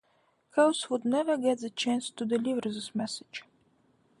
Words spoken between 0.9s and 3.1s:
never get the chance to deliver this